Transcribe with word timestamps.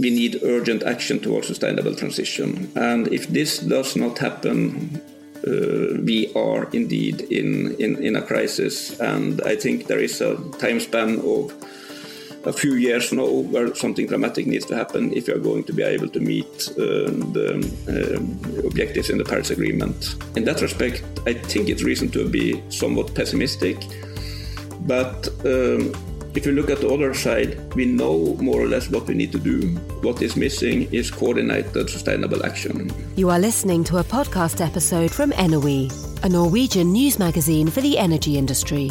We 0.00 0.10
need 0.10 0.42
urgent 0.42 0.82
action 0.82 1.18
towards 1.20 1.46
sustainable 1.46 1.94
transition. 1.94 2.70
And 2.74 3.08
if 3.08 3.28
this 3.28 3.58
does 3.58 3.96
not 3.96 4.18
happen, 4.18 5.00
uh, 5.46 6.00
we 6.04 6.32
are 6.34 6.68
indeed 6.72 7.20
in, 7.22 7.74
in, 7.76 8.02
in 8.02 8.16
a 8.16 8.22
crisis. 8.22 8.98
And 9.00 9.40
I 9.42 9.56
think 9.56 9.86
there 9.86 10.00
is 10.00 10.20
a 10.20 10.36
time 10.58 10.80
span 10.80 11.20
of 11.20 11.52
a 12.44 12.52
few 12.52 12.74
years 12.74 13.12
now 13.12 13.28
where 13.28 13.74
something 13.74 14.06
dramatic 14.06 14.46
needs 14.46 14.64
to 14.66 14.76
happen 14.76 15.12
if 15.12 15.28
you 15.28 15.34
are 15.34 15.40
going 15.40 15.64
to 15.64 15.72
be 15.72 15.82
able 15.82 16.08
to 16.08 16.20
meet 16.20 16.68
uh, 16.70 17.10
the 17.34 17.48
uh, 17.88 18.66
objectives 18.66 19.10
in 19.10 19.18
the 19.18 19.24
Paris 19.24 19.50
Agreement. 19.50 20.14
In 20.36 20.44
that 20.44 20.60
respect, 20.62 21.02
I 21.26 21.34
think 21.34 21.68
it's 21.68 21.82
reason 21.82 22.08
to 22.10 22.28
be 22.28 22.62
somewhat 22.70 23.14
pessimistic. 23.14 23.76
But 24.80 25.28
um, 25.44 25.92
if 26.34 26.46
you 26.46 26.52
look 26.52 26.70
at 26.70 26.80
the 26.80 26.88
other 26.88 27.14
side, 27.14 27.72
we 27.74 27.84
know 27.84 28.34
more 28.40 28.60
or 28.60 28.66
less 28.66 28.90
what 28.90 29.06
we 29.06 29.14
need 29.14 29.32
to 29.32 29.38
do. 29.38 29.68
What 30.02 30.22
is 30.22 30.36
missing 30.36 30.92
is 30.92 31.10
coordinated 31.10 31.88
sustainable 31.88 32.44
action. 32.44 32.92
You 33.16 33.30
are 33.30 33.38
listening 33.38 33.84
to 33.84 33.98
a 33.98 34.04
podcast 34.04 34.64
episode 34.64 35.10
from 35.10 35.32
Enowe, 35.32 35.90
a 36.22 36.28
Norwegian 36.28 36.92
news 36.92 37.18
magazine 37.18 37.68
for 37.68 37.80
the 37.80 37.98
energy 37.98 38.36
industry. 38.36 38.90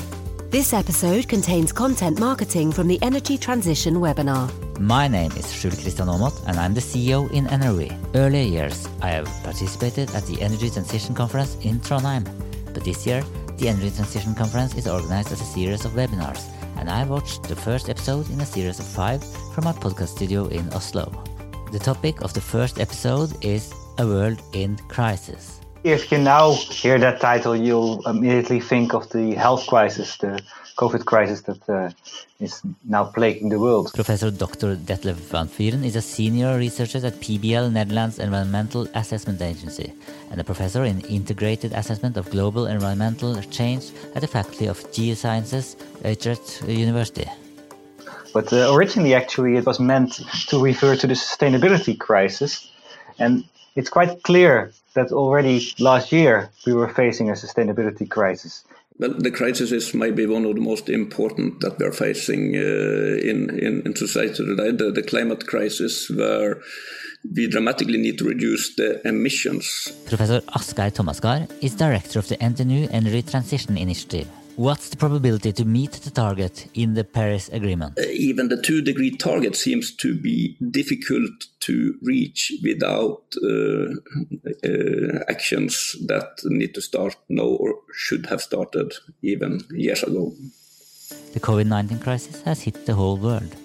This 0.50 0.74
episode 0.74 1.28
contains 1.28 1.72
content 1.72 2.20
marketing 2.20 2.72
from 2.72 2.88
the 2.88 2.98
Energy 3.02 3.38
Transition 3.38 3.96
webinar. 3.96 4.50
My 4.80 5.08
name 5.08 5.32
is 5.34 5.46
Skjul 5.46 5.72
Kristian 5.72 6.08
Aamodt 6.08 6.36
and 6.48 6.58
I'm 6.58 6.74
the 6.74 6.82
CEO 6.82 7.30
in 7.32 7.48
Energy. 7.48 7.92
Earlier 8.16 8.44
years, 8.44 8.88
I 9.02 9.10
have 9.10 9.28
participated 9.44 10.10
at 10.16 10.26
the 10.26 10.42
Energy 10.42 10.70
Transition 10.70 11.14
Conference 11.14 11.56
in 11.62 11.80
Trondheim. 11.82 12.26
But 12.74 12.84
this 12.86 13.06
year, 13.06 13.24
the 13.58 13.68
Energy 13.70 13.92
Transition 13.92 14.36
Conference 14.36 14.76
is 14.76 14.88
organized 14.88 15.32
as 15.32 15.42
a 15.42 15.46
series 15.46 15.84
of 15.84 15.92
webinars 15.92 16.48
and 16.80 16.90
I 16.90 17.04
watched 17.04 17.44
the 17.44 17.56
first 17.56 17.90
episode 17.90 18.30
in 18.30 18.40
a 18.42 18.46
series 18.46 18.80
of 18.80 18.86
five 18.86 19.24
from 19.54 19.68
our 19.68 19.74
podcast 19.74 20.10
studio 20.10 20.48
in 20.48 20.72
Oslo. 20.74 21.12
The 21.72 21.80
topic 21.80 22.22
of 22.22 22.34
the 22.34 22.42
first 22.42 22.80
episode 22.80 23.44
is 23.44 23.74
A 23.98 24.06
World 24.06 24.42
in 24.54 24.78
Crisis. 24.88 25.60
If 25.84 26.12
you 26.12 26.18
now 26.18 26.54
hear 26.54 27.00
that 27.00 27.20
title, 27.20 27.56
you'll 27.56 28.06
immediately 28.08 28.60
think 28.60 28.94
of 28.94 29.10
the 29.10 29.36
health 29.36 29.68
crisis, 29.68 30.18
the 30.18 30.42
COVID 30.78 31.06
crisis 31.06 31.42
that 31.42 31.70
uh, 31.70 31.90
is 32.40 32.62
now 32.86 33.06
plaguing 33.06 33.50
the 33.50 33.60
world. 33.60 33.92
Professor 33.94 34.30
Dr. 34.30 34.76
Detlef 34.76 35.16
van 35.32 35.48
Vuuren 35.48 35.84
is 35.84 35.96
a 35.96 36.02
senior 36.02 36.58
researcher 36.58 37.06
at 37.06 37.14
PBL 37.20 37.72
Netherlands 37.72 38.20
Environmental 38.20 38.88
Assessment 38.94 39.42
Agency 39.42 39.92
and 40.32 40.40
a 40.40 40.44
professor 40.44 40.84
in 40.84 41.02
integrated 41.02 41.74
assessment 41.74 42.16
of 42.16 42.30
global 42.30 42.68
environmental 42.68 43.42
change 43.50 43.92
at 44.16 44.22
the 44.22 44.28
Faculty 44.28 44.68
of 44.68 44.78
Geosciences, 44.92 45.76
Utrecht 46.06 46.64
University. 46.68 47.28
But 48.34 48.54
uh, 48.54 48.72
originally, 48.72 49.16
actually, 49.16 49.56
it 49.58 49.66
was 49.66 49.80
meant 49.80 50.22
to 50.50 50.62
refer 50.62 50.96
to 50.96 51.08
the 51.08 51.16
sustainability 51.16 51.98
crisis. 51.98 52.72
And 53.18 53.44
it's 53.76 53.90
quite 53.90 54.22
clear 54.24 54.72
that 54.94 55.12
already 55.12 55.74
last 55.80 56.12
year 56.12 56.50
we 56.66 56.74
were 56.74 56.90
facing 56.90 57.30
a 57.30 57.34
sustainability 57.34 58.08
crisis. 58.08 58.64
Well, 59.00 59.14
the 59.14 59.30
crisis 59.30 59.72
is 59.72 59.94
maybe 59.94 60.26
one 60.26 60.46
of 60.46 60.56
the 60.56 60.62
most 60.62 60.90
important 60.90 61.62
that 61.62 61.78
we 61.78 61.86
are 61.86 61.92
facing 61.92 62.56
uh, 62.56 62.60
in, 62.60 63.50
in, 63.60 63.84
in 63.86 63.96
society 63.96 64.34
today, 64.34 64.72
the, 64.72 64.92
the 64.92 65.04
climate 65.04 65.46
crisis, 65.46 66.10
where 66.10 66.62
we 67.36 67.48
dramatically 67.48 68.00
need 68.00 68.18
to 68.18 68.26
reduce 68.26 68.76
the 68.76 69.08
emissions. 69.08 69.92
Professor 70.08 70.42
Asgeir 70.56 70.92
Tomasgard 70.92 71.48
is 71.62 71.76
director 71.76 72.18
of 72.18 72.28
the 72.28 72.38
NTNU 72.38 72.90
Energy 72.92 73.22
Transition 73.22 73.78
Initiative. 73.78 74.28
What's 74.58 74.90
the 74.90 74.98
probability 74.98 75.54
to 75.54 75.66
meet 75.66 75.92
the 75.92 76.10
target 76.10 76.68
in 76.74 76.96
the 76.96 77.04
Paris 77.04 77.48
Agreement? 77.50 78.00
Uh, 78.00 78.08
even 78.10 78.50
the 78.50 78.60
two 78.60 78.82
degree 78.82 79.12
target 79.12 79.56
seems 79.56 79.96
to 79.98 80.20
be 80.20 80.58
difficult 80.72 81.46
to 81.60 81.94
reach 82.02 82.52
without 82.64 83.22
uh, 83.44 83.94
uh, 84.66 85.20
actions 85.30 85.96
that 86.08 86.42
need 86.46 86.74
to 86.74 86.82
start 86.82 87.16
now 87.30 87.44
or 87.44 87.76
should 87.94 88.26
have 88.26 88.42
started 88.42 88.96
even 89.22 89.62
years 89.70 90.02
ago. 90.02 90.34
The 91.34 91.40
COVID 91.40 91.68
19 91.68 92.00
crisis 92.00 92.42
has 92.42 92.64
hit 92.64 92.88
the 92.88 92.96
whole 92.96 93.18
world. 93.18 93.56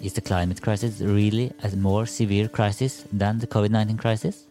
Is 0.00 0.12
the 0.12 0.20
climate 0.20 0.62
crisis 0.62 1.00
really 1.00 1.52
a 1.64 1.76
more 1.76 2.06
severe 2.06 2.46
crisis 2.46 3.04
than 3.12 3.40
the 3.40 3.48
COVID 3.48 3.70
19 3.70 3.96
crisis? 3.96 4.46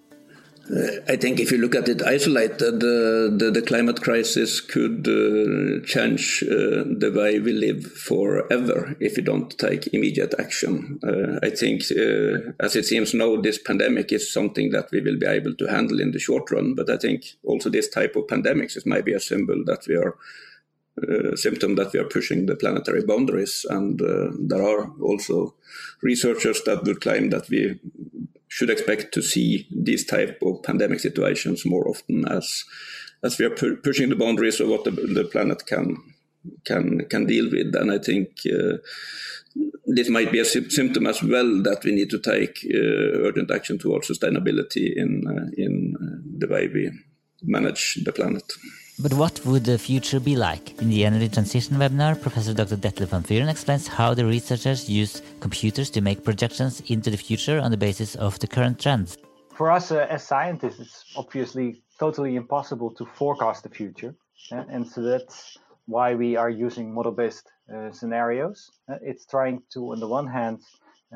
I 1.08 1.16
think 1.16 1.40
if 1.40 1.52
you 1.52 1.58
look 1.58 1.74
at 1.74 1.90
it 1.90 2.04
isolated, 2.04 2.76
uh, 2.76 3.36
the, 3.36 3.50
the 3.52 3.64
climate 3.64 4.02
crisis 4.02 4.62
could 4.62 5.08
uh, 5.08 5.84
change 5.86 6.44
uh, 6.44 6.86
the 6.86 7.12
way 7.16 7.40
we 7.40 7.54
live 7.54 7.84
forever 7.84 8.96
if 9.00 9.18
we 9.18 9.24
don't 9.24 9.58
take 9.58 9.88
immediate 9.94 10.36
action. 10.38 11.00
Uh, 11.04 11.40
I 11.42 11.50
think, 11.50 11.84
uh, 11.92 12.52
as 12.60 12.76
it 12.76 12.86
seems 12.86 13.16
now, 13.16 13.42
this 13.42 13.58
pandemic 13.58 14.12
is 14.12 14.32
something 14.32 14.70
that 14.70 14.92
we 14.92 15.02
will 15.02 15.18
be 15.18 15.26
able 15.26 15.56
to 15.56 15.66
handle 15.66 16.00
in 16.00 16.12
the 16.12 16.20
short 16.20 16.52
run. 16.52 16.76
But 16.76 16.92
I 16.92 16.98
think 16.98 17.26
also 17.44 17.72
this 17.72 17.90
type 17.90 18.16
of 18.16 18.28
pandemics 18.28 18.78
is 18.78 18.86
maybe 18.86 19.14
a 19.14 19.20
symbol 19.20 19.64
that 19.66 19.88
we 19.88 19.96
are. 19.96 20.18
Uh, 21.08 21.36
symptom 21.36 21.76
that 21.76 21.94
we 21.94 22.00
are 22.00 22.10
pushing 22.10 22.46
the 22.46 22.56
planetary 22.56 23.04
boundaries, 23.06 23.66
and 23.70 24.00
there 24.50 24.62
are 24.62 24.92
also 25.02 25.56
researchers 26.02 26.62
that 26.64 26.84
would 26.84 27.02
claim 27.02 27.30
that 27.30 27.50
we 27.50 27.80
should 28.50 28.70
expect 28.70 29.14
to 29.14 29.22
see 29.22 29.68
these 29.72 30.06
type 30.06 30.40
of 30.42 30.62
pandemic 30.64 31.00
situations 31.00 31.66
more 31.66 31.88
often 31.88 32.28
as 32.28 32.66
as 33.24 33.38
we 33.38 33.46
are 33.46 33.56
pu 33.56 33.76
pushing 33.78 34.10
the 34.10 34.16
boundaries 34.16 34.60
of 34.60 34.68
what 34.68 34.84
the, 34.84 34.92
the, 34.92 35.26
planet 35.26 35.66
can 35.66 35.98
can 36.66 37.06
can 37.10 37.26
deal 37.26 37.50
with. 37.52 37.76
And 37.76 37.92
I 37.92 38.00
think 38.00 38.30
uh, 38.46 38.78
this 39.86 40.10
might 40.10 40.32
be 40.32 40.40
a 40.40 40.46
symptom 40.46 41.06
as 41.08 41.22
well 41.22 41.62
that 41.64 41.84
we 41.84 41.92
need 41.92 42.10
to 42.10 42.20
take 42.20 42.66
uh, 42.74 43.28
urgent 43.28 43.52
action 43.52 43.78
towards 43.78 44.08
sustainability 44.08 44.96
in 44.96 45.12
uh, 45.28 45.48
in 45.58 45.96
uh, 45.96 46.18
the 46.40 46.48
way 46.48 46.68
we 46.68 46.92
manage 47.44 48.00
the 48.04 48.12
planet. 48.12 48.44
But 49.02 49.14
what 49.14 49.46
would 49.46 49.64
the 49.64 49.78
future 49.78 50.20
be 50.20 50.36
like? 50.36 50.78
In 50.82 50.90
the 50.90 51.06
Energy 51.06 51.30
Transition 51.30 51.78
webinar, 51.78 52.22
Professor 52.22 52.54
Dr. 52.54 52.76
Detlef 52.76 53.08
van 53.12 53.24
Vuuren 53.24 53.48
explains 53.48 53.88
how 53.88 54.14
the 54.14 54.26
researchers 54.26 54.90
use 54.90 55.22
computers 55.40 55.90
to 55.92 56.02
make 56.02 56.26
projections 56.26 56.82
into 56.88 57.10
the 57.10 57.16
future 57.16 57.60
on 57.60 57.72
the 57.72 57.78
basis 57.78 58.16
of 58.16 58.38
the 58.40 58.48
current 58.48 58.78
trends. 58.78 59.18
For 59.56 59.72
us 59.72 59.94
uh, 59.94 60.06
as 60.10 60.24
scientists, 60.24 60.82
it's 60.82 61.06
obviously 61.16 61.82
totally 61.98 62.36
impossible 62.36 62.94
to 62.96 63.06
forecast 63.06 63.64
the 63.64 63.70
future. 63.70 64.14
And 64.52 64.86
so 64.86 65.02
that's 65.02 65.58
why 65.86 66.14
we 66.14 66.36
are 66.36 66.50
using 66.50 66.94
model 66.94 67.14
based 67.14 67.50
uh, 67.74 67.92
scenarios. 67.94 68.70
Uh, 68.90 68.98
it's 69.02 69.26
trying 69.26 69.64
to, 69.76 69.94
on 69.94 70.02
the 70.02 70.10
one 70.10 70.28
hand, 70.28 70.60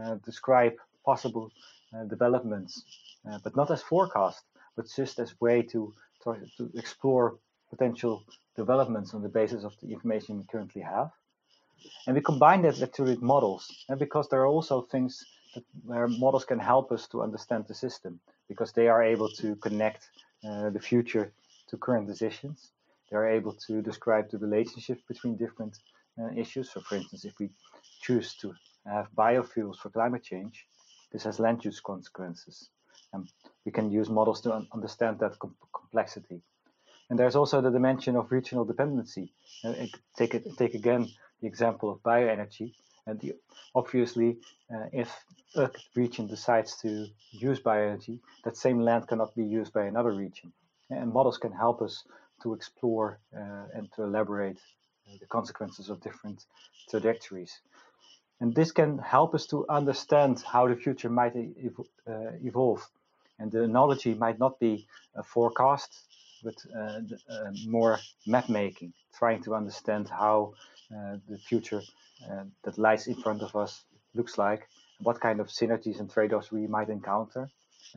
uh, 0.02 0.16
describe 0.24 0.74
possible 1.06 1.52
uh, 1.94 2.06
developments, 2.06 2.82
but 3.44 3.58
not 3.58 3.70
as 3.72 3.82
forecast, 3.82 4.44
but 4.78 4.86
just 4.96 5.20
as 5.20 5.36
way 5.42 5.62
to, 5.64 5.94
to 6.24 6.38
explore 6.76 7.36
potential 7.74 8.14
developments 8.62 9.14
on 9.14 9.22
the 9.24 9.34
basis 9.40 9.64
of 9.64 9.74
the 9.82 9.90
information 9.96 10.38
we 10.38 10.46
currently 10.52 10.84
have. 10.96 11.10
And 12.06 12.16
we 12.16 12.22
combine 12.22 12.62
that 12.64 13.00
with 13.00 13.22
models, 13.22 13.64
and 13.90 14.00
because 14.06 14.28
there 14.30 14.42
are 14.44 14.54
also 14.56 14.76
things 14.94 15.14
that, 15.54 15.66
where 15.90 16.08
models 16.08 16.46
can 16.52 16.60
help 16.60 16.92
us 16.92 17.08
to 17.12 17.22
understand 17.28 17.66
the 17.68 17.78
system, 17.86 18.20
because 18.48 18.72
they 18.74 18.88
are 18.94 19.04
able 19.14 19.30
to 19.42 19.48
connect 19.66 20.02
uh, 20.48 20.70
the 20.76 20.80
future 20.80 21.26
to 21.70 21.78
current 21.78 22.08
decisions. 22.08 22.58
They 23.10 23.18
are 23.18 23.30
able 23.38 23.54
to 23.68 23.82
describe 23.82 24.26
the 24.30 24.38
relationship 24.48 25.00
between 25.08 25.38
different 25.38 25.74
uh, 26.20 26.32
issues. 26.44 26.72
So, 26.72 26.82
for 26.82 26.96
instance, 26.96 27.26
if 27.26 27.34
we 27.40 27.50
choose 28.06 28.36
to 28.42 28.54
have 28.86 29.08
biofuels 29.24 29.78
for 29.78 29.90
climate 29.90 30.24
change, 30.24 30.56
this 31.12 31.24
has 31.24 31.40
land 31.40 31.66
use 31.66 31.80
consequences. 31.80 32.70
And 33.14 33.30
we 33.66 33.72
can 33.72 33.92
use 34.00 34.10
models 34.10 34.42
to 34.42 34.54
un 34.54 34.68
understand 34.74 35.20
that 35.20 35.38
com 35.40 35.56
complexity. 35.80 36.42
And 37.10 37.20
there's 37.20 37.36
also 37.36 37.62
the 37.62 37.70
dimension 37.72 38.16
of 38.16 38.32
regional 38.32 38.66
dependency. 38.66 39.34
Uh, 39.64 39.74
take 40.18 40.34
it, 40.36 40.46
take 40.58 40.74
again 40.74 41.08
the 41.42 41.48
example 41.48 41.92
of 41.92 42.02
bioenergy. 42.04 42.74
And 43.06 43.20
the, 43.20 43.34
obviously, 43.76 44.38
uh, 44.74 44.86
if 44.92 45.10
a 45.56 45.70
region 45.96 46.28
decides 46.28 46.78
to 46.82 47.08
use 47.32 47.60
bioenergy, 47.60 48.20
that 48.46 48.58
same 48.58 48.80
land 48.80 49.08
cannot 49.08 49.36
be 49.36 49.44
used 49.44 49.74
by 49.74 49.86
another 49.86 50.12
region. 50.14 50.52
And 50.90 51.12
models 51.12 51.38
can 51.38 51.52
help 51.52 51.82
us 51.82 52.04
to 52.44 52.54
explore 52.54 53.20
uh, 53.36 53.66
and 53.74 53.92
to 53.94 54.04
elaborate 54.04 54.58
uh, 55.08 55.18
the 55.20 55.26
consequences 55.26 55.90
of 55.90 56.02
different 56.02 56.46
trajectories. 56.90 57.60
And 58.40 58.56
this 58.56 58.72
can 58.72 58.98
help 58.98 59.36
us 59.36 59.46
to 59.48 59.66
understand 59.70 60.44
how 60.46 60.68
the 60.68 60.76
future 60.76 61.10
might 61.10 61.36
ev 61.36 61.76
uh, 62.08 62.32
evolve 62.44 62.84
And 63.40 63.52
the 63.52 63.64
analogy 63.64 64.14
might 64.14 64.40
not 64.40 64.60
be 64.60 64.88
a 65.16 65.24
forecast, 65.24 65.92
but 66.44 66.56
uh, 66.76 67.00
uh, 67.34 67.52
more 67.68 68.00
map 68.28 68.50
making, 68.50 68.94
trying 69.18 69.42
to 69.44 69.56
understand 69.56 70.10
how 70.10 70.54
uh, 70.96 71.18
the 71.30 71.38
future 71.38 71.82
uh, 72.30 72.44
that 72.64 72.78
lies 72.78 73.08
in 73.08 73.16
front 73.16 73.42
of 73.42 73.56
us 73.56 73.84
looks 74.14 74.38
like, 74.38 74.68
what 75.00 75.20
kind 75.20 75.40
of 75.40 75.48
synergies 75.48 76.00
and 76.00 76.12
trade 76.12 76.34
offs 76.34 76.52
we 76.52 76.68
might 76.68 76.90
encounter 76.90 77.50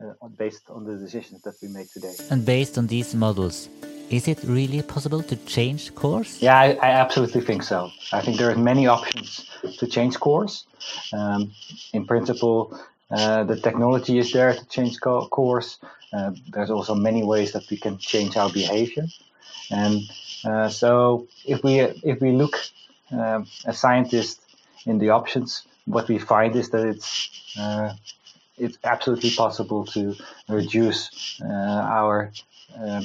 uh, 0.03 0.27
based 0.37 0.69
on 0.69 0.83
the 0.83 0.95
decisions 0.97 1.41
that 1.41 1.55
we 1.61 1.67
make 1.69 1.91
today. 1.91 2.15
And 2.29 2.45
based 2.45 2.77
on 2.77 2.87
these 2.87 3.15
models, 3.15 3.69
is 4.09 4.27
it 4.27 4.39
really 4.43 4.81
possible 4.81 5.21
to 5.21 5.35
change 5.45 5.93
course? 5.93 6.41
Yeah, 6.41 6.57
I, 6.57 6.77
I 6.81 6.89
absolutely 6.91 7.41
think 7.41 7.63
so. 7.63 7.89
I 8.13 8.21
think 8.21 8.37
there 8.37 8.49
are 8.51 8.55
many 8.55 8.87
options 8.87 9.49
to 9.79 9.87
change 9.87 10.19
course. 10.19 10.65
Um, 11.13 11.51
in 11.93 12.05
principle, 12.05 12.79
uh, 13.11 13.43
the 13.43 13.55
technology 13.55 14.17
is 14.17 14.31
there 14.31 14.53
to 14.53 14.65
change 14.67 14.99
co- 15.01 15.27
course. 15.27 15.79
Uh, 16.13 16.31
there's 16.49 16.69
also 16.71 16.95
many 16.95 17.23
ways 17.23 17.51
that 17.53 17.69
we 17.69 17.77
can 17.77 17.97
change 17.97 18.37
our 18.37 18.49
behavior. 18.51 19.05
And 19.71 20.01
uh, 20.45 20.69
so, 20.69 21.27
if 21.45 21.63
we 21.63 21.79
if 21.79 22.21
we 22.21 22.31
look 22.31 22.55
um, 23.11 23.47
as 23.65 23.79
scientists 23.79 24.41
in 24.85 24.99
the 24.99 25.09
options, 25.09 25.63
what 25.85 26.07
we 26.07 26.19
find 26.19 26.55
is 26.55 26.69
that 26.71 26.85
it's 26.87 27.29
uh, 27.59 27.93
it's 28.57 28.77
absolutely 28.83 29.31
possible 29.31 29.85
to 29.85 30.15
reduce 30.49 31.39
uh, 31.43 31.47
our 31.99 32.31
um, 32.77 33.03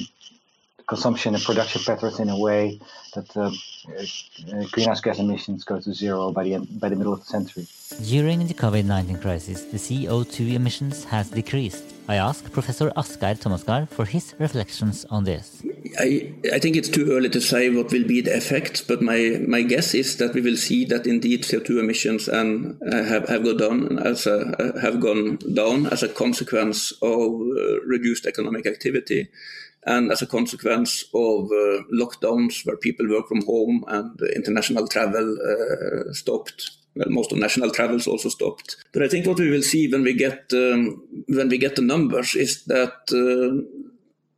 consumption 0.93 1.33
and 1.35 1.43
production 1.43 1.81
patterns 1.87 2.19
in 2.19 2.29
a 2.29 2.39
way 2.47 2.79
that 3.15 3.27
um, 3.35 3.53
uh, 3.89 4.65
greenhouse 4.73 5.01
gas 5.05 5.17
emissions 5.25 5.63
go 5.71 5.75
to 5.85 5.91
zero 6.03 6.31
by 6.37 6.43
the 6.43 6.53
end, 6.55 6.65
by 6.83 6.87
the 6.91 6.97
middle 6.99 7.13
of 7.17 7.19
the 7.23 7.29
century. 7.37 7.65
During 8.15 8.39
the 8.51 8.53
COVID-19 8.53 9.21
crisis, 9.25 9.59
the 9.73 9.79
CO2 9.85 10.53
emissions 10.59 10.97
has 11.05 11.25
decreased. 11.39 11.85
I 12.07 12.15
asked 12.27 12.51
Professor 12.51 12.87
Asgeir 13.01 13.35
Tomasgard 13.43 13.89
for 13.89 14.05
his 14.05 14.25
reflections 14.45 15.05
on 15.09 15.23
this. 15.23 15.45
I, 15.99 16.33
I 16.57 16.59
think 16.59 16.75
it's 16.75 16.89
too 16.97 17.05
early 17.15 17.29
to 17.29 17.41
say 17.41 17.69
what 17.69 17.91
will 17.91 18.07
be 18.15 18.21
the 18.21 18.35
effects, 18.41 18.81
but 18.81 19.01
my, 19.01 19.19
my 19.55 19.61
guess 19.63 19.93
is 19.95 20.17
that 20.17 20.33
we 20.35 20.41
will 20.41 20.57
see 20.57 20.85
that 20.85 21.07
indeed 21.07 21.43
CO2 21.43 21.79
emissions 21.79 22.27
and 22.27 22.77
uh, 22.91 23.03
have, 23.11 23.27
have 23.29 23.43
gone 23.43 23.57
down 23.57 23.99
as 24.11 24.27
a, 24.27 24.37
uh, 24.61 24.79
have 24.81 24.99
gone 24.99 25.37
down 25.61 25.87
as 25.87 26.03
a 26.03 26.09
consequence 26.09 26.91
of 27.01 27.27
uh, 27.31 27.81
reduced 27.95 28.25
economic 28.25 28.65
activity 28.67 29.29
and 29.85 30.11
as 30.11 30.21
a 30.21 30.27
consequence 30.27 31.03
of 31.13 31.45
uh, 31.45 31.83
lockdowns 31.93 32.65
where 32.65 32.77
people 32.77 33.09
work 33.09 33.27
from 33.27 33.45
home 33.45 33.83
and 33.87 34.19
international 34.35 34.87
travel 34.87 35.37
uh, 35.37 36.13
stopped. 36.13 36.71
Well, 36.95 37.09
most 37.09 37.31
of 37.31 37.39
national 37.39 37.71
travels 37.71 38.05
also 38.05 38.29
stopped. 38.29 38.77
But 38.93 39.01
I 39.01 39.07
think 39.07 39.25
what 39.25 39.39
we 39.39 39.49
will 39.49 39.63
see 39.63 39.91
when 39.91 40.03
we 40.03 40.13
get 40.13 40.51
um, 40.53 41.01
when 41.27 41.49
we 41.49 41.57
get 41.57 41.75
the 41.75 41.81
numbers 41.81 42.35
is 42.35 42.65
that 42.65 42.93
uh, 43.11 43.65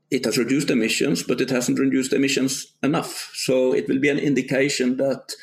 it 0.10 0.24
has 0.26 0.38
reduced 0.38 0.70
emissions, 0.70 1.24
but 1.24 1.42
it 1.42 1.50
hasn't 1.50 1.80
reduced 1.80 2.14
emissions 2.14 2.74
enough. 2.82 3.32
So 3.34 3.74
it 3.74 3.88
will 3.90 4.00
be 4.00 4.10
an 4.10 4.20
indication 4.20 4.98
that 4.98 5.34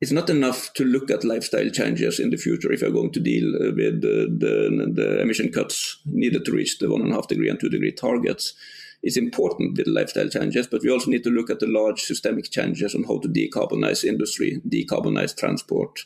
it's 0.00 0.12
not 0.12 0.30
enough 0.30 0.72
to 0.74 0.84
look 0.84 1.10
at 1.10 1.24
lifestyle 1.24 1.70
changes 1.70 2.18
in 2.18 2.30
the 2.30 2.36
future 2.36 2.72
if 2.72 2.80
you're 2.80 2.90
going 2.90 3.12
to 3.12 3.20
deal 3.20 3.52
with 3.52 4.00
the, 4.00 4.26
the, 4.38 4.92
the 4.94 5.20
emission 5.20 5.52
cuts 5.52 6.00
needed 6.06 6.44
to 6.44 6.52
reach 6.52 6.78
the 6.78 6.90
one 6.90 7.02
and 7.02 7.12
a 7.12 7.14
half 7.14 7.28
degree 7.28 7.48
and 7.48 7.60
two 7.60 7.68
degree 7.68 7.92
targets 7.92 8.54
is 9.02 9.16
important 9.16 9.78
with 9.78 9.86
lifestyle 9.86 10.28
changes, 10.28 10.66
but 10.66 10.82
we 10.82 10.90
also 10.90 11.10
need 11.10 11.24
to 11.24 11.30
look 11.30 11.50
at 11.50 11.60
the 11.60 11.66
large 11.66 12.02
systemic 12.02 12.50
changes 12.50 12.94
on 12.94 13.04
how 13.04 13.18
to 13.18 13.28
decarbonize 13.28 14.04
industry, 14.04 14.60
decarbonize 14.68 15.36
transport, 15.36 16.00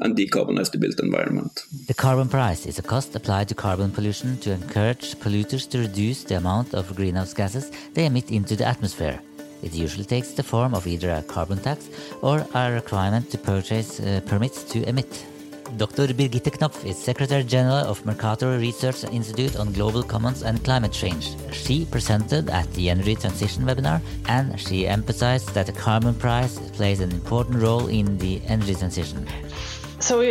and 0.00 0.16
decarbonize 0.16 0.70
the 0.70 0.78
built 0.78 1.00
environment. 1.00 1.62
The 1.86 1.94
carbon 1.94 2.28
price 2.28 2.66
is 2.66 2.78
a 2.78 2.82
cost 2.82 3.14
applied 3.14 3.48
to 3.48 3.54
carbon 3.54 3.90
pollution 3.90 4.38
to 4.38 4.52
encourage 4.52 5.16
polluters 5.16 5.68
to 5.70 5.78
reduce 5.78 6.24
the 6.24 6.36
amount 6.36 6.74
of 6.74 6.94
greenhouse 6.94 7.34
gases 7.34 7.70
they 7.94 8.06
emit 8.06 8.30
into 8.30 8.56
the 8.56 8.66
atmosphere. 8.66 9.20
It 9.62 9.74
usually 9.74 10.04
takes 10.04 10.32
the 10.32 10.42
form 10.42 10.74
of 10.74 10.86
either 10.86 11.10
a 11.10 11.22
carbon 11.22 11.58
tax 11.58 11.88
or 12.22 12.46
a 12.54 12.72
requirement 12.72 13.30
to 13.30 13.38
purchase 13.38 14.00
uh, 14.00 14.20
permits 14.26 14.62
to 14.64 14.88
emit. 14.88 15.26
Dr. 15.76 16.14
Brigitte 16.14 16.58
Knopf 16.58 16.84
is 16.86 16.96
Secretary 16.96 17.44
General 17.44 17.86
of 17.86 18.04
Mercator 18.06 18.58
Research 18.58 19.04
Institute 19.04 19.56
on 19.56 19.72
Global 19.72 20.02
Commons 20.02 20.42
and 20.42 20.64
Climate 20.64 20.92
Change. 20.92 21.36
She 21.52 21.84
presented 21.84 22.48
at 22.48 22.72
the 22.72 22.88
Energy 22.88 23.14
Transition 23.14 23.64
webinar 23.64 24.00
and 24.28 24.58
she 24.58 24.86
emphasized 24.86 25.52
that 25.54 25.66
the 25.66 25.72
carbon 25.72 26.14
price 26.14 26.58
plays 26.70 27.00
an 27.00 27.12
important 27.12 27.60
role 27.62 27.86
in 27.88 28.16
the 28.18 28.40
energy 28.46 28.74
transition. 28.74 29.26
So, 30.00 30.22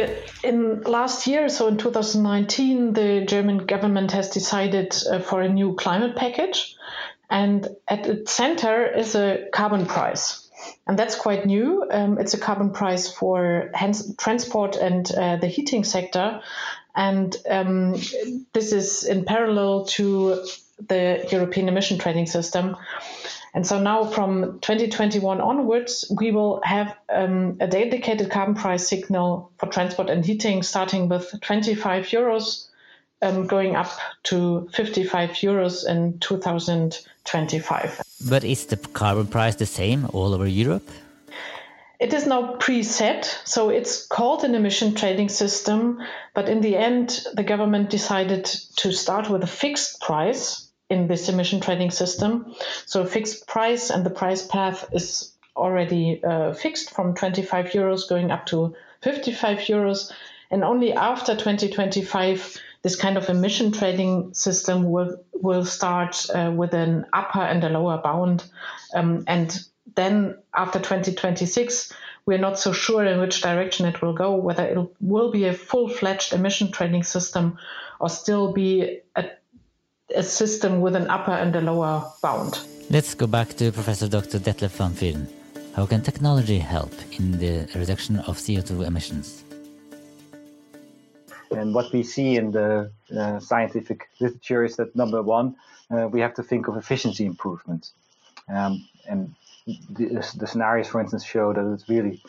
in 0.44 0.81
last 0.81 1.28
year, 1.28 1.50
so 1.50 1.68
in 1.68 1.78
2019, 1.78 2.94
the 2.94 3.25
German 3.25 3.60
government 3.60 4.12
has 4.13 4.30
decided 4.30 4.95
uh, 5.10 5.19
for 5.19 5.42
a 5.42 5.50
new 5.50 5.75
climate 5.75 6.16
package, 6.16 6.75
and 7.30 7.68
at 7.88 8.07
its 8.07 8.31
center 8.31 8.86
is 8.86 9.13
a 9.13 9.50
carbon 9.51 9.86
price 9.86 10.47
and 10.88 10.98
that's 10.98 11.16
quite 11.16 11.45
new. 11.45 11.86
Um, 11.92 12.18
it's 12.18 12.34
a 12.34 12.39
carbon 12.39 12.72
price 12.72 13.12
for 13.12 13.72
transport 14.18 14.75
and 14.78 15.12
uh, 15.12 15.36
the 15.38 15.48
heating 15.48 15.84
sector, 15.84 16.42
and 16.95 17.36
um, 17.50 17.94
this 18.54 18.72
is 18.72 19.04
in 19.04 19.25
parallel 19.25 19.86
to 19.86 20.44
the 20.88 21.28
European 21.31 21.68
emission 21.68 21.98
trading 21.98 22.25
system. 22.25 22.78
And 23.54 23.66
so 23.66 23.81
now 23.81 24.06
from 24.06 24.60
2021 24.62 25.42
onwards, 25.42 26.06
we 26.16 26.31
will 26.31 26.62
have 26.63 26.95
um, 27.10 27.57
a 27.60 27.68
dedicated 27.68 28.30
carbon 28.30 28.56
price 28.56 28.88
signal 28.88 29.51
for 29.57 29.66
transport 29.68 30.10
and 30.10 30.24
heating 30.24 30.62
starting 30.63 31.10
with 31.10 31.34
25 31.42 32.06
euros, 32.06 32.68
um, 33.22 33.48
going 33.48 33.75
up 33.75 33.92
to 34.24 34.69
55 34.74 35.31
euros 35.31 35.88
in 35.88 36.19
2025. 36.19 38.06
But 38.25 38.44
is 38.44 38.66
the 38.66 38.78
carbon 38.78 39.28
price 39.28 39.56
the 39.56 39.66
same 39.66 40.08
all 40.14 40.34
over 40.34 40.48
Europe? 40.48 40.90
It 42.00 42.14
is 42.14 42.28
now 42.28 42.56
preset, 42.58 43.25
so 43.44 43.69
it's 43.69 44.06
called 44.06 44.44
an 44.44 44.54
emission 44.54 44.94
trading 44.94 45.30
system. 45.30 46.00
But 46.36 46.48
in 46.48 46.62
the 46.62 46.75
end, 46.75 47.25
the 47.34 47.44
government 47.44 47.90
decided 47.90 48.46
to 48.78 48.92
start 48.92 49.30
with 49.30 49.44
a 49.44 49.48
fixed 49.48 50.02
price 50.02 50.68
in 50.90 51.08
this 51.08 51.28
emission 51.28 51.60
trading 51.60 51.92
system. 51.92 52.54
So 52.86 53.02
a 53.02 53.06
fixed 53.08 53.48
price, 53.48 53.90
and 53.90 54.06
the 54.06 54.12
price 54.12 54.46
path 54.46 54.88
is 54.94 55.34
already 55.56 56.24
uh, 56.24 56.54
fixed 56.54 56.92
from 56.92 57.16
25 57.16 57.72
euros 57.72 58.08
going 58.08 58.30
up 58.30 58.46
to 58.48 58.75
55 59.02 59.58
euros. 59.60 60.12
And 60.52 60.63
only 60.63 60.94
after 60.94 61.36
2025, 61.36 62.58
this 62.81 62.95
kind 62.95 63.18
of 63.18 63.29
emission 63.29 63.71
trading 63.71 64.33
system 64.33 64.89
will 64.91 65.18
will 65.33 65.65
start 65.65 66.25
uh, 66.34 66.51
with 66.55 66.74
an 66.74 67.05
upper 67.13 67.41
and 67.41 67.63
a 67.63 67.69
lower 67.69 67.98
bound, 67.98 68.43
um, 68.93 69.24
and 69.27 69.60
then 69.96 70.38
after 70.55 70.79
2026, 70.79 71.93
we're 72.25 72.38
not 72.38 72.60
so 72.60 72.72
sure 72.72 73.05
in 73.05 73.19
which 73.19 73.41
direction 73.41 73.86
it 73.86 74.01
will 74.01 74.13
go, 74.13 74.36
whether 74.36 74.65
it 74.65 74.77
will 75.01 75.31
be 75.31 75.46
a 75.46 75.53
full-fledged 75.53 76.34
emission 76.34 76.72
trading 76.72 77.03
system 77.03 77.57
or 78.00 78.10
still 78.10 78.53
be 78.53 79.00
a, 79.15 79.25
a 80.15 80.24
system 80.24 80.81
with 80.81 80.96
an 80.96 81.10
upper 81.10 81.31
and 81.31 81.55
a 81.55 81.62
lower 81.62 82.05
bound. 82.22 82.60
Let's 82.89 83.15
go 83.15 83.27
back 83.27 83.50
to 83.57 83.72
Professor 83.72 84.07
Dr. 84.07 84.39
Detlef 84.39 84.77
van 84.77 84.91
Vuuren. 84.91 85.27
How 85.75 85.86
can 85.86 86.01
technology 86.01 86.60
help 86.60 86.93
in 87.19 87.38
the 87.39 87.67
reduction 87.75 88.19
of 88.19 88.38
CO2 88.38 88.86
emissions? 88.86 89.43
And 91.51 91.74
what 91.74 91.92
we 91.94 92.04
see 92.04 92.36
in 92.36 92.51
the 92.51 92.92
uh, 93.18 93.39
scientific 93.39 94.10
literature 94.20 94.63
is 94.63 94.75
that 94.75 94.96
number 94.96 95.22
one, 95.22 95.56
uh, 95.89 96.08
we 96.12 96.20
have 96.20 96.34
to 96.36 96.44
think 96.44 96.68
of 96.68 96.77
efficiency 96.77 97.25
improvements. 97.25 97.94
Um, 98.50 98.88
and 99.08 99.34
the, 99.66 100.24
the, 100.38 100.48
scenarios, 100.48 100.88
for 100.88 101.01
instance, 101.01 101.25
show 101.25 101.54
that 101.54 101.74
it's 101.74 101.89
really 101.89 102.22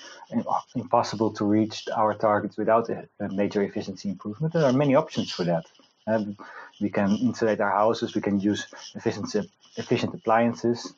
impossible 0.75 1.33
to 1.35 1.45
reach 1.45 1.85
our 1.95 2.15
targets 2.15 2.57
without 2.57 2.89
a, 2.89 3.09
a 3.21 3.29
major 3.29 3.63
efficiency 3.63 4.09
improvement. 4.09 4.53
There 4.53 4.65
are 4.65 4.73
many 4.73 4.95
options 4.95 5.31
for 5.31 5.45
that. 5.45 5.65
Um, 6.07 6.37
we 6.81 6.91
can 6.91 7.17
insulate 7.17 7.61
our 7.61 7.71
houses, 7.71 8.15
we 8.15 8.21
can 8.21 8.41
use 8.41 8.67
efficient, 8.95 9.35
efficient 9.77 10.15
appliances. 10.15 10.95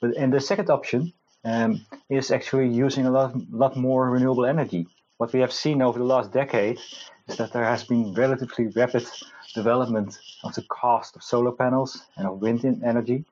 But 0.00 0.16
and 0.16 0.32
the 0.32 0.40
second 0.40 0.70
option 0.70 1.12
um, 1.44 1.84
is 2.08 2.30
actually 2.30 2.68
using 2.68 3.06
a 3.06 3.10
lot, 3.10 3.34
lot 3.50 3.76
more 3.76 4.10
renewable 4.10 4.46
energy. 4.46 4.86
What 5.18 5.32
we 5.32 5.40
have 5.40 5.52
seen 5.52 5.82
over 5.82 5.98
the 5.98 6.04
last 6.04 6.32
decade 6.32 6.78
is 7.26 7.36
that 7.38 7.52
there 7.52 7.64
has 7.64 7.82
been 7.82 8.14
relatively 8.14 8.68
rapid 8.68 9.04
development 9.52 10.16
of 10.44 10.54
the 10.54 10.62
cost 10.62 11.16
of 11.16 11.24
solar 11.24 11.50
panels 11.50 12.02
and 12.16 12.26
of 12.28 12.40
wind 12.40 12.64
energy. 12.84 13.24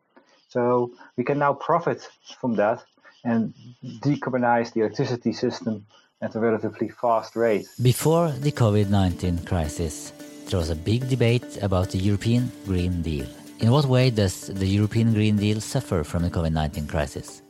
So 0.49 0.91
we 1.17 1.23
can 1.23 1.39
now 1.39 1.55
profit 1.55 2.09
from 2.41 2.55
that 2.57 2.83
and 3.25 3.55
decarbonize 4.03 4.73
the 4.73 4.81
electricity 4.81 5.33
system 5.33 5.87
at 6.21 6.35
a 6.35 6.41
relatively 6.41 6.89
fast 6.89 7.37
rate. 7.37 7.67
Before 7.81 8.33
the 8.33 8.51
COVID 8.51 8.91
19 8.91 9.45
crisis, 9.45 10.13
there 10.49 10.59
was 10.59 10.71
a 10.71 10.77
big 10.77 11.09
debate 11.09 11.59
about 11.63 11.91
the 11.91 11.99
European 11.99 12.51
Green 12.65 13.01
Deal. 13.03 13.27
In 13.61 13.71
what 13.71 13.87
way 13.87 14.11
does 14.11 14.49
the 14.49 14.67
European 14.67 15.15
Green 15.15 15.37
Deal 15.37 15.61
suffer 15.61 16.03
from 16.03 16.25
the 16.25 16.31
COVID 16.31 16.53
19 16.53 16.89
crisis? 16.89 17.43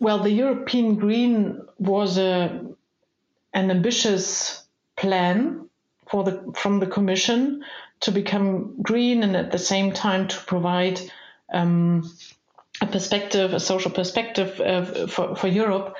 Well, 0.00 0.18
the 0.18 0.30
European 0.30 0.96
Green 0.96 1.60
was 1.78 2.16
a, 2.16 2.60
an 3.52 3.70
ambitious 3.70 4.64
plan 4.96 5.68
for 6.08 6.24
the, 6.24 6.52
from 6.54 6.80
the 6.80 6.86
Commission 6.86 7.64
to 8.00 8.12
become 8.12 8.80
green 8.82 9.22
and 9.22 9.36
at 9.36 9.52
the 9.52 9.58
same 9.58 9.92
time 9.92 10.28
to 10.28 10.36
provide 10.46 11.00
um, 11.52 12.10
a 12.80 12.86
perspective, 12.86 13.52
a 13.52 13.60
social 13.60 13.90
perspective 13.90 14.60
uh, 14.60 15.06
for, 15.06 15.36
for 15.36 15.48
Europe, 15.48 15.96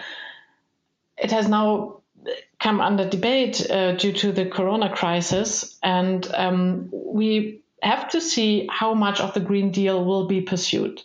it 1.16 1.30
has 1.30 1.49
now 1.49 2.00
come 2.59 2.80
under 2.80 3.09
debate 3.09 3.71
uh, 3.71 3.92
due 3.92 4.12
to 4.12 4.32
the 4.32 4.47
corona 4.47 4.94
crisis. 4.94 5.78
And 5.82 6.26
um, 6.35 6.88
we 6.92 7.61
have 7.82 8.09
to 8.11 8.21
see 8.21 8.68
how 8.71 8.94
much 8.94 9.21
of 9.21 9.35
the 9.35 9.40
Green 9.40 9.71
Deal 9.71 10.04
will 10.04 10.26
be 10.26 10.40
pursued. 10.40 11.02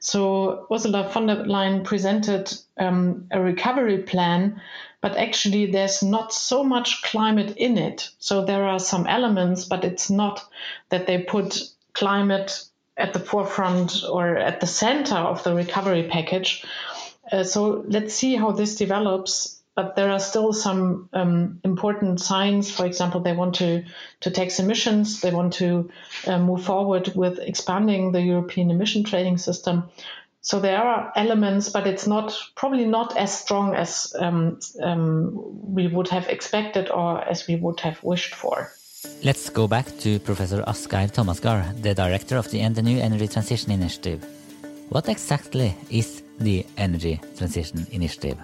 So 0.00 0.66
Ursula 0.72 1.10
von 1.12 1.26
der 1.26 1.44
Leyen 1.44 1.84
presented 1.84 2.52
um, 2.78 3.26
a 3.30 3.40
recovery 3.40 3.98
plan, 3.98 4.60
but 5.00 5.16
actually 5.16 5.66
there's 5.66 6.02
not 6.02 6.32
so 6.32 6.64
much 6.64 7.02
climate 7.02 7.56
in 7.56 7.78
it. 7.78 8.10
So 8.18 8.44
there 8.44 8.64
are 8.64 8.78
some 8.78 9.06
elements, 9.06 9.64
but 9.64 9.84
it's 9.84 10.10
not 10.10 10.44
that 10.90 11.06
they 11.06 11.18
put 11.18 11.62
climate 11.92 12.64
at 12.96 13.12
the 13.12 13.20
forefront 13.20 14.02
or 14.10 14.36
at 14.36 14.60
the 14.60 14.66
center 14.66 15.16
of 15.16 15.44
the 15.44 15.54
recovery 15.54 16.08
package. 16.10 16.64
Uh, 17.30 17.44
so 17.44 17.84
let's 17.88 18.14
see 18.14 18.34
how 18.34 18.52
this 18.52 18.76
develops 18.76 19.58
but 19.78 19.94
there 19.94 20.10
are 20.10 20.18
still 20.18 20.52
some 20.52 21.08
um, 21.12 21.60
important 21.62 22.20
signs. 22.20 22.68
For 22.68 22.84
example, 22.84 23.20
they 23.20 23.32
want 23.32 23.54
to, 23.56 23.84
to 24.22 24.30
tax 24.32 24.58
emissions, 24.58 25.20
they 25.20 25.30
want 25.30 25.52
to 25.52 25.88
uh, 26.26 26.40
move 26.40 26.64
forward 26.64 27.12
with 27.14 27.38
expanding 27.38 28.10
the 28.10 28.20
European 28.20 28.72
emission 28.72 29.04
trading 29.04 29.38
system. 29.38 29.88
So 30.48 30.58
there 30.60 30.82
are 30.82 31.12
elements, 31.14 31.68
but 31.68 31.86
it's 31.86 32.06
not 32.06 32.32
probably 32.54 32.86
not 32.86 33.14
as 33.18 33.38
strong 33.38 33.74
as 33.74 34.14
um, 34.18 34.58
um, 34.82 35.38
we 35.74 35.88
would 35.88 36.08
have 36.08 36.26
expected 36.26 36.88
or 36.88 37.20
as 37.20 37.46
we 37.46 37.56
would 37.56 37.80
have 37.80 38.02
wished 38.02 38.34
for. 38.34 38.72
Let's 39.22 39.50
go 39.50 39.68
back 39.68 39.86
to 39.98 40.18
Professor 40.20 40.62
Asgeir 40.62 41.12
Tomasgard, 41.12 41.82
the 41.82 41.92
director 41.94 42.38
of 42.38 42.50
the 42.50 42.60
NTNU 42.60 42.98
Energy 42.98 43.28
Transition 43.28 43.72
Initiative. 43.72 44.24
What 44.88 45.10
exactly 45.10 45.74
is 45.90 46.22
the 46.38 46.64
Energy 46.78 47.20
Transition 47.36 47.86
Initiative? 47.90 48.38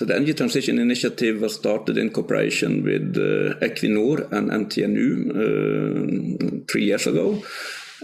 So 0.00 0.06
the 0.06 0.16
Energy 0.16 0.34
Transition 0.34 0.80
Initiative 0.80 1.40
was 1.40 1.54
started 1.54 1.96
in 1.96 2.10
cooperation 2.10 2.82
with 2.82 3.16
uh, 3.16 3.64
Equinor 3.64 4.28
and 4.32 4.50
NTNU 4.50 5.30
uh, 5.30 6.64
three 6.66 6.86
years 6.86 7.06
ago. 7.06 7.40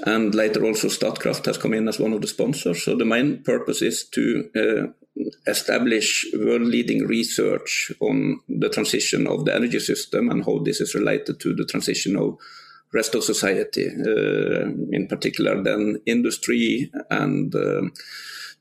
And 0.07 0.35
later 0.35 0.65
also 0.65 0.89
Statkraft 0.89 1.47
has 1.47 1.59
come 1.59 1.75
in 1.75 1.89
as 1.89 1.99
one 1.99 2.13
of 2.13 2.21
the 2.21 2.27
sponsors. 2.27 2.85
So 2.85 2.97
the 2.97 3.05
main 3.05 3.43
purpose 3.43 3.83
is 3.83 4.05
to 4.11 4.51
uh, 4.57 5.23
establish 5.47 6.27
world-leading 6.33 7.07
research 7.07 7.93
on 8.01 8.41
the 8.49 8.69
transition 8.69 9.27
of 9.27 9.45
the 9.45 9.55
energy 9.55 9.81
system 9.81 10.31
and 10.31 10.45
how 10.45 10.59
this 10.59 10.81
is 10.81 10.95
related 10.95 11.41
to 11.41 11.55
the 11.55 11.67
transition 11.67 12.17
of 12.17 12.39
rest 12.93 13.15
of 13.15 13.25
society, 13.25 13.87
uh, 13.87 14.67
in 14.93 15.07
particular 15.09 15.63
then 15.63 16.01
industry 16.07 16.91
and 17.11 17.55
um, 17.55 17.93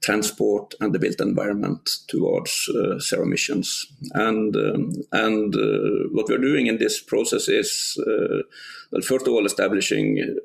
transport 0.01 0.73
and 0.79 0.93
the 0.93 0.99
built 0.99 1.19
environment 1.19 1.89
towards 2.07 2.69
uh, 2.69 2.99
zero 2.99 3.23
emissions. 3.23 3.85
And 4.13 4.55
um, 4.55 4.91
and 5.11 5.55
uh, 5.55 6.09
what 6.11 6.27
we're 6.29 6.37
doing 6.37 6.67
in 6.67 6.77
this 6.77 7.01
process 7.01 7.47
is, 7.47 7.97
uh, 7.99 8.43
well, 8.91 9.01
first 9.01 9.27
of 9.27 9.33
all, 9.33 9.45
establishing 9.45 10.19
uh, 10.21 10.25
uh, 10.27 10.39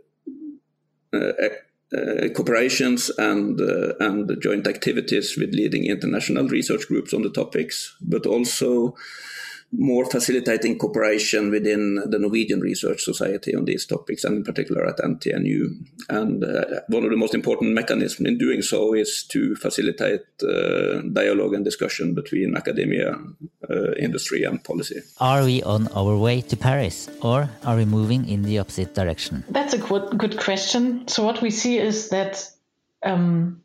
cooperations 2.35 3.11
and 3.19 3.61
uh, 3.61 3.95
and 4.01 4.31
joint 4.43 4.67
activities 4.67 5.37
with 5.37 5.55
leading 5.55 5.85
international 5.87 6.49
research 6.49 6.89
groups 6.89 7.15
on 7.15 7.23
the 7.23 7.31
topics, 7.31 7.97
but 8.01 8.27
also 8.27 8.95
more 9.77 10.05
facilitating 10.05 10.79
cooperation 10.79 11.51
within 11.51 12.03
the 12.07 12.19
Norwegian 12.19 12.61
Research 12.61 13.03
Society 13.03 13.55
on 13.55 13.65
these 13.65 13.87
topics, 13.87 14.25
and 14.25 14.37
in 14.37 14.45
particular 14.45 14.87
at 14.87 14.99
NTNU. 14.99 15.87
And 16.09 16.45
uh, 16.45 16.81
one 16.89 17.05
of 17.05 17.11
the 17.11 17.17
most 17.17 17.35
important 17.35 17.73
mechanisms 17.73 18.29
in 18.29 18.39
doing 18.39 18.63
so 18.63 18.95
is 18.95 19.25
to 19.31 19.55
facilitate 19.57 20.23
uh, 20.43 21.03
dialogue 21.13 21.55
and 21.55 21.65
discussion 21.65 22.15
between 22.15 22.57
academia, 22.57 23.15
uh, 23.69 23.93
industry, 23.93 24.45
and 24.45 24.63
policy. 24.63 25.01
Are 25.21 25.45
we 25.45 25.63
on 25.63 25.89
our 25.89 26.17
way 26.17 26.41
to 26.43 26.57
Paris, 26.57 27.09
or 27.23 27.49
are 27.65 27.77
we 27.77 27.85
moving 27.85 28.29
in 28.29 28.43
the 28.43 28.59
opposite 28.59 28.95
direction? 28.95 29.45
That's 29.49 29.75
a 29.75 29.79
good, 29.79 30.17
good 30.19 30.39
question. 30.39 31.09
So, 31.09 31.25
what 31.25 31.43
we 31.43 31.51
see 31.51 31.79
is 31.79 32.11
that 32.11 32.49
um, 33.03 33.63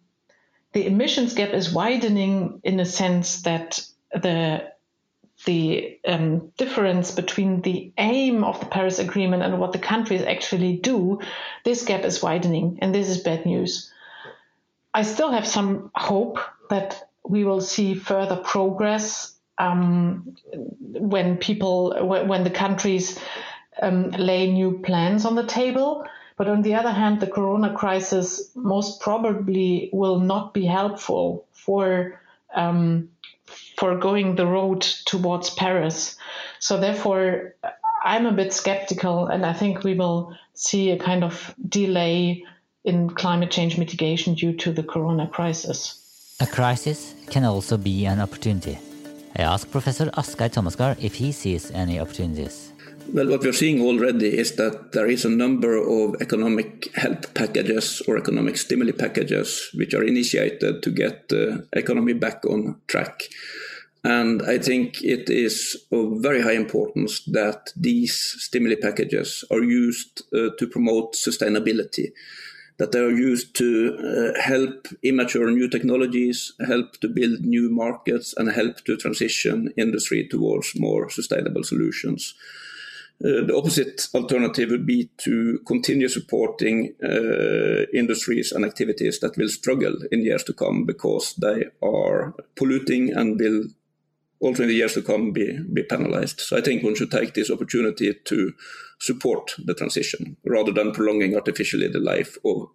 the 0.73 0.85
emissions 0.85 1.33
gap 1.33 1.53
is 1.53 1.71
widening 1.71 2.61
in 2.63 2.79
a 2.79 2.85
sense 2.85 3.41
that 3.43 3.85
the 4.11 4.71
the 5.49 5.99
um, 6.07 6.51
difference 6.57 7.09
between 7.09 7.61
the 7.61 7.91
aim 7.97 8.43
of 8.43 8.59
the 8.59 8.67
Paris 8.67 8.99
Agreement 8.99 9.41
and 9.41 9.59
what 9.59 9.71
the 9.71 9.79
countries 9.79 10.21
actually 10.21 10.73
do, 10.77 11.21
this 11.65 11.85
gap 11.85 12.05
is 12.05 12.21
widening, 12.21 12.77
and 12.83 12.93
this 12.93 13.09
is 13.09 13.23
bad 13.23 13.47
news. 13.47 13.91
I 14.93 15.01
still 15.01 15.31
have 15.31 15.47
some 15.47 15.89
hope 15.95 16.37
that 16.69 17.09
we 17.27 17.45
will 17.45 17.61
see 17.61 17.95
further 17.95 18.35
progress 18.35 19.33
um, 19.57 20.35
when 20.81 21.37
people, 21.37 21.97
when 22.05 22.43
the 22.43 22.51
countries 22.51 23.19
um, 23.81 24.11
lay 24.11 24.51
new 24.51 24.77
plans 24.83 25.25
on 25.25 25.33
the 25.33 25.47
table. 25.47 26.05
But 26.37 26.47
on 26.47 26.61
the 26.61 26.75
other 26.75 26.91
hand, 26.91 27.21
the 27.21 27.27
corona 27.27 27.73
crisis 27.73 28.51
most 28.53 29.01
probably 29.01 29.89
will 29.91 30.19
not 30.19 30.53
be 30.53 30.65
helpful 30.65 31.47
for 31.53 32.21
um, 32.53 33.09
for 33.77 33.97
going 33.97 34.35
the 34.35 34.45
road 34.45 34.81
towards 35.05 35.49
Paris. 35.49 36.15
So 36.59 36.79
therefore, 36.79 37.55
I'm 38.03 38.25
a 38.25 38.31
bit 38.31 38.53
skeptical, 38.53 39.27
and 39.27 39.45
I 39.45 39.53
think 39.53 39.83
we 39.83 39.93
will 39.93 40.35
see 40.53 40.91
a 40.91 40.97
kind 40.97 41.23
of 41.23 41.53
delay 41.67 42.43
in 42.83 43.09
climate 43.09 43.51
change 43.51 43.77
mitigation 43.77 44.35
due 44.35 44.53
to 44.53 44.71
the 44.71 44.83
corona 44.83 45.27
crisis. 45.27 46.35
A 46.39 46.47
crisis 46.47 47.13
can 47.29 47.43
also 47.43 47.77
be 47.77 48.05
an 48.05 48.19
opportunity. 48.19 48.79
I 49.35 49.41
asked 49.43 49.71
Professor 49.71 50.05
Asgeir 50.11 50.49
Tomasgard 50.49 51.03
if 51.03 51.15
he 51.15 51.31
sees 51.31 51.71
any 51.71 51.99
opportunities. 51.99 52.68
Well, 53.11 53.27
what 53.27 53.41
we're 53.41 53.53
seeing 53.53 53.81
already 53.81 54.37
is 54.37 54.51
that 54.57 54.91
there 54.91 55.07
is 55.07 55.25
a 55.25 55.29
number 55.29 55.77
of 55.77 56.21
economic 56.21 56.95
help 56.95 57.33
packages 57.33 58.03
or 58.07 58.17
economic 58.17 58.55
stimuli 58.55 58.91
packages 58.91 59.71
which 59.73 59.95
are 59.95 60.03
initiated 60.03 60.83
to 60.83 60.91
get 60.91 61.29
the 61.29 61.67
economy 61.73 62.13
back 62.13 62.45
on 62.45 62.79
track. 62.87 63.23
And 64.03 64.43
I 64.43 64.59
think 64.59 65.01
it 65.01 65.27
is 65.27 65.75
of 65.91 66.21
very 66.21 66.41
high 66.43 66.53
importance 66.53 67.21
that 67.25 67.73
these 67.75 68.13
stimuli 68.13 68.75
packages 68.75 69.43
are 69.49 69.63
used 69.63 70.21
uh, 70.31 70.49
to 70.59 70.67
promote 70.67 71.15
sustainability, 71.15 72.11
that 72.77 72.91
they 72.91 72.99
are 72.99 73.09
used 73.09 73.55
to 73.55 73.97
uh, 73.97 74.39
help 74.39 74.87
immature 75.01 75.49
new 75.49 75.67
technologies, 75.67 76.53
help 76.67 76.99
to 76.99 77.07
build 77.07 77.41
new 77.41 77.71
markets, 77.71 78.35
and 78.37 78.51
help 78.51 78.83
to 78.85 78.97
transition 78.97 79.73
industry 79.77 80.27
towards 80.27 80.79
more 80.79 81.09
sustainable 81.09 81.63
solutions. 81.63 82.35
Uh, 83.21 83.45
the 83.45 83.55
opposite 83.55 84.07
alternative 84.13 84.69
would 84.69 84.85
be 84.85 85.09
to 85.17 85.59
continue 85.67 86.07
supporting 86.07 86.95
uh, 87.03 87.85
industries 87.93 88.53
and 88.53 88.63
activities 88.63 89.19
that 89.19 89.35
will 89.35 89.49
struggle 89.49 89.93
in 90.11 90.23
years 90.23 90.43
to 90.43 90.53
come 90.53 90.85
because 90.85 91.33
they 91.35 91.65
are 91.81 92.33
polluting 92.55 93.11
and 93.13 93.37
will 93.37 93.65
also 94.39 94.63
in 94.63 94.69
the 94.69 94.75
years 94.75 94.93
to 94.93 95.01
come 95.01 95.31
be, 95.31 95.59
be 95.73 95.83
penalized. 95.83 96.39
So 96.39 96.57
I 96.57 96.61
think 96.61 96.81
one 96.81 96.95
should 96.95 97.11
take 97.11 97.33
this 97.33 97.51
opportunity 97.51 98.13
to 98.13 98.53
support 98.99 99.53
the 99.65 99.73
transition 99.73 100.37
rather 100.45 100.71
than 100.71 100.93
prolonging 100.93 101.35
artificially 101.35 101.89
the 101.89 101.99
life 101.99 102.37
of 102.45 102.69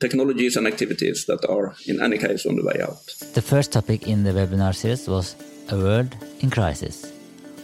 technologies 0.00 0.56
and 0.56 0.66
activities 0.66 1.26
that 1.26 1.44
are 1.48 1.74
in 1.86 2.00
any 2.00 2.18
case 2.18 2.46
on 2.46 2.56
the 2.56 2.64
way 2.64 2.80
out. 2.82 3.06
The 3.34 3.42
first 3.42 3.72
topic 3.72 4.08
in 4.08 4.24
the 4.24 4.30
webinar 4.30 4.74
series 4.74 5.06
was 5.06 5.36
a 5.68 5.76
world 5.76 6.16
in 6.40 6.50
crisis. 6.50 7.11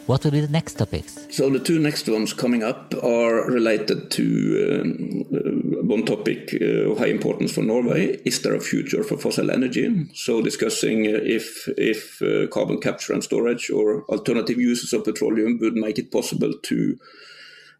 What 0.09 0.25
will 0.25 0.31
be 0.31 0.41
the 0.41 0.49
next 0.49 0.79
topics? 0.79 1.27
So 1.29 1.51
the 1.51 1.59
two 1.59 1.79
next 1.79 2.09
ones 2.09 2.33
coming 2.33 2.63
up 2.63 2.95
are 3.05 3.45
related 3.45 4.11
to 4.13 4.81
um, 4.81 5.87
one 5.87 6.07
topic 6.07 6.57
uh, 6.59 6.91
of 6.93 6.99
high 6.99 7.11
importance 7.11 7.53
for 7.53 7.61
Norway: 7.63 8.19
is 8.25 8.41
there 8.41 8.55
a 8.55 8.61
future 8.61 9.05
for 9.05 9.19
fossil 9.19 9.51
energy? 9.51 10.07
So 10.15 10.41
discussing 10.41 11.07
uh, 11.07 11.21
if 11.23 11.69
if 11.77 12.23
uh, 12.23 12.47
carbon 12.47 12.81
capture 12.81 13.13
and 13.13 13.23
storage 13.23 13.69
or 13.69 14.05
alternative 14.05 14.59
uses 14.59 14.95
of 14.95 15.05
petroleum 15.05 15.59
would 15.61 15.75
make 15.75 15.99
it 15.99 16.11
possible 16.11 16.55
to 16.55 16.97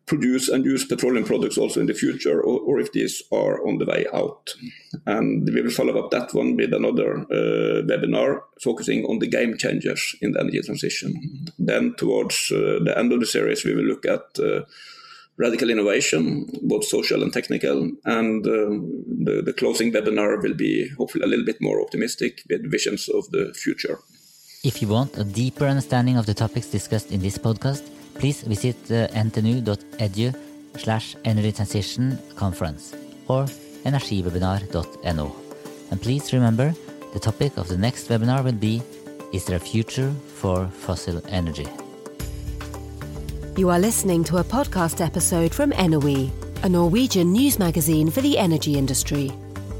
produce 0.09 0.49
and 0.49 0.65
use 0.65 0.85
petroleum 0.85 1.25
products 1.25 1.59
also 1.59 1.81
in 1.81 1.87
the 1.87 1.95
future, 1.95 2.41
or, 2.41 2.59
or, 2.61 2.81
if 2.81 2.93
these 2.93 3.23
are 3.31 3.65
on 3.67 3.79
the 3.79 3.87
way 3.87 4.07
out. 4.13 4.55
And 5.07 5.49
we 5.55 5.63
will 5.63 5.71
follow 5.71 5.97
up 6.03 6.11
that 6.11 6.35
one 6.35 6.57
with 6.57 6.73
another 6.73 7.19
uh, 7.21 7.83
webinar 7.87 8.41
focusing 8.63 9.05
on 9.05 9.19
the 9.19 9.29
game 9.29 9.57
changers 9.57 10.17
in 10.21 10.33
the 10.33 10.41
energy 10.41 10.63
transition. 10.63 11.13
Then, 11.59 11.95
towards 11.97 12.51
uh, 12.51 12.81
the 12.85 12.95
end 12.97 13.13
of 13.13 13.21
the 13.21 13.27
series, 13.27 13.65
we 13.65 13.75
will 13.75 13.85
look 13.85 14.07
at 14.07 14.25
uh, 14.43 14.63
radical 15.37 15.71
innovation, 15.71 16.51
both 16.63 16.85
social 16.85 17.23
and 17.23 17.33
technical. 17.33 17.91
And 18.05 18.47
uh, 18.47 18.75
the, 19.27 19.43
the 19.45 19.53
closing 19.53 19.93
webinar 19.93 20.43
will 20.43 20.55
be 20.55 20.89
hopefully 20.99 21.25
a 21.25 21.29
little 21.29 21.47
bit 21.47 21.61
more 21.61 21.81
optimistic 21.81 22.43
with 22.51 22.71
visions 22.71 23.09
of 23.09 23.31
the 23.31 23.55
future. 23.55 23.99
If 24.65 24.83
you 24.83 24.89
want 24.89 25.17
a 25.17 25.25
deeper 25.25 25.67
understanding 25.67 26.17
of 26.17 26.27
the 26.27 26.35
topics 26.35 26.67
discussed 26.67 27.13
in 27.13 27.21
this 27.21 27.39
podcast, 27.39 27.85
please 28.19 28.43
visit 28.43 28.77
uh, 28.91 29.09
ntnu.edu 29.15 30.35
slash 30.77 31.17
energy 31.25 31.53
transition 31.53 32.19
conference 32.37 32.95
or 33.29 33.45
energiwebinar.no. 33.85 35.37
And 35.91 36.03
please 36.03 36.33
remember, 36.33 36.75
the 37.13 37.21
topic 37.21 37.57
of 37.57 37.69
the 37.69 37.79
next 37.79 38.09
webinar 38.09 38.45
will 38.45 38.53
be 38.53 38.83
Is 39.33 39.45
there 39.45 39.57
a 39.57 39.61
future 39.61 40.11
for 40.37 40.69
fossil 40.69 41.23
energy? 41.29 41.67
You 43.57 43.69
are 43.69 43.79
listening 43.79 44.25
to 44.25 44.39
a 44.39 44.45
podcast 44.45 45.05
episode 45.05 45.55
from 45.55 45.71
NOE, 45.71 46.31
a 46.63 46.69
Norwegian 46.69 47.33
news 47.33 47.59
magazine 47.59 48.11
for 48.11 48.23
the 48.23 48.39
energy 48.39 48.79
industry. 48.79 49.31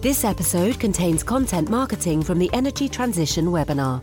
This 0.03 0.25
episode 0.25 0.79
contains 0.79 1.23
content 1.23 1.71
marketing 1.71 2.23
from 2.23 2.39
the 2.39 2.51
Energy 2.53 2.89
Transition 2.89 3.47
webinar. 3.47 4.03